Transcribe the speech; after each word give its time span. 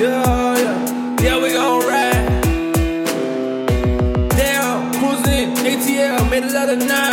Yeah, 0.00 0.56
yeah, 0.56 1.20
yeah, 1.20 1.42
we 1.42 1.52
gon' 1.52 1.86
ride. 1.86 2.40
Cruising, 4.94 5.52
ATL, 5.56 6.30
made. 6.30 7.09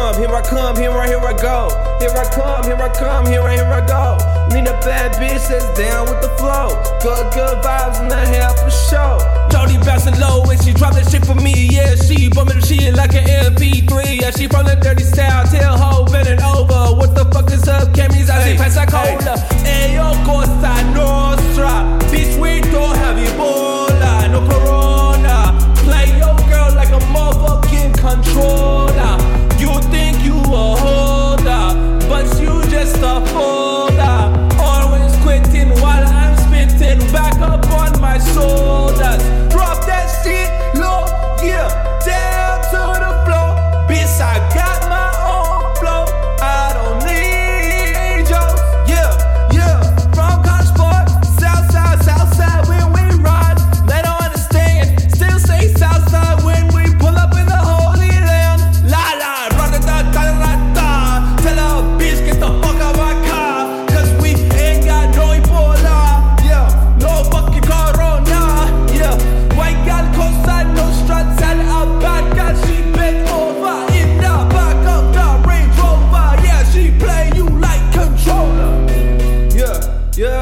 Come, 0.00 0.16
here 0.18 0.34
I 0.34 0.42
come, 0.42 0.76
here 0.76 0.90
I, 0.90 1.06
here 1.06 1.20
I 1.20 1.34
go. 1.36 1.68
Here 2.00 2.10
I 2.10 2.24
come, 2.32 2.64
here 2.64 2.80
I 2.80 2.88
come, 2.88 3.26
here 3.26 3.42
I, 3.42 3.54
here 3.54 3.64
I 3.64 3.86
go. 3.86 4.16
Need 4.54 4.66
a 4.66 4.76
bad 4.80 5.12
bitch 5.20 5.48
that's 5.48 5.68
down 5.78 6.08
with 6.08 6.20
the 6.22 6.32
flow. 6.40 6.68
Good, 7.02 7.32
good 7.34 7.58
vibes 7.62 8.00
in 8.00 8.08
the 8.08 8.16
hair 8.16 8.50
for 8.56 8.70
sure. 8.70 9.18
Jody 9.50 9.76
bouncing 9.84 10.18
low 10.18 10.42
and 10.50 10.62
she 10.62 10.72
drop 10.72 10.94
that 10.94 11.10
shit 11.10 11.24
for 11.24 11.34
me. 11.34 11.68
Yeah, 11.70 11.94
she 11.96 12.28
bumping 12.28 12.60
the 12.60 12.66
shit 12.66 12.94
like 12.94 13.14
an 13.14 13.26
MP3. 13.52 14.20
Yeah, 14.20 14.30
she 14.30 14.48
from 14.48 14.66
the 14.66 14.76
dirty 14.76 15.04
style, 15.04 15.44
ho, 15.76 16.04
bend 16.06 16.28
it 16.28 16.42
over. 16.42 16.79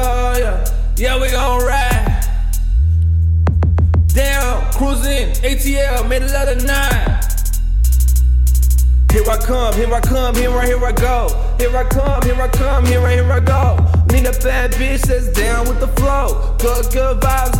Yeah, 0.01 0.65
yeah, 0.97 1.21
we 1.21 1.29
gon' 1.29 1.65
ride. 1.65 2.25
Down, 4.07 4.71
cruising, 4.73 5.29
ATL, 5.43 6.07
middle 6.07 6.29
of 6.29 6.57
the 6.57 6.65
night. 6.65 7.29
Here 9.11 9.23
I 9.29 9.37
come, 9.37 9.73
here 9.73 9.93
I 9.93 9.99
come, 9.99 10.35
here 10.35 10.51
I, 10.51 10.65
here 10.67 10.85
I 10.85 10.91
go. 10.91 11.55
Here 11.57 11.75
I 11.75 11.83
come, 11.83 12.21
here 12.21 12.41
I 12.41 12.47
come, 12.47 12.85
here 12.85 13.01
I, 13.01 13.13
here 13.13 13.31
I 13.31 13.39
go. 13.39 13.77
Need 14.11 14.25
a 14.27 14.31
bad 14.39 14.71
bitch 14.73 15.01
that's 15.01 15.29
down 15.29 15.67
with 15.67 15.79
the 15.79 15.87
flow. 15.87 16.55
Good, 16.59 16.91
good 16.93 17.19
vibes 17.19 17.58